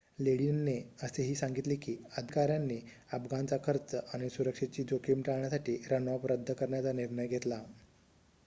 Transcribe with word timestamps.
लेडिनने 0.17 0.73
असेही 1.03 1.33
सांगितले 1.35 1.75
की 1.77 1.95
अधिकाऱ्यांनी 2.17 2.79
अफगाणचा 3.13 3.57
खर्च 3.63 3.93
आणि 3.95 4.29
सुरक्षेची 4.29 4.83
जोखीम 4.83 5.21
टाळण्यासाठी 5.21 5.77
रनऑफ 5.89 6.25
रद्द 6.25 6.51
करण्याचा 6.53 6.91
निर्णय 6.93 7.27
घेतला 7.27 7.55